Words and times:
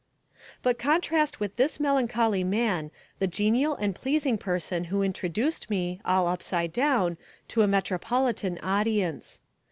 But 0.63 0.79
contrast 0.79 1.39
with 1.39 1.57
this 1.57 1.79
melancholy 1.79 2.43
man 2.43 2.89
the 3.19 3.27
genial 3.27 3.75
and 3.75 3.93
pleasing 3.93 4.35
person 4.35 4.85
who 4.85 5.03
introduced 5.03 5.69
me, 5.69 6.01
all 6.03 6.27
upside 6.27 6.73
down, 6.73 7.17
to 7.49 7.61
a 7.61 7.67
metropolitan 7.67 8.57
audience. 8.63 9.41